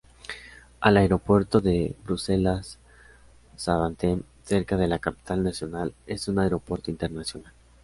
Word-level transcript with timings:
El 0.89 0.97
Aeropuerto 0.97 1.59
de 1.61 1.95
Bruselas-Zaventem, 2.07 4.23
cerca 4.43 4.75
de 4.75 4.87
la 4.87 4.97
capital 4.97 5.43
nacional, 5.43 5.93
es 6.07 6.27
un 6.27 6.39
aeropuerto 6.39 6.89
internacional. 6.89 7.53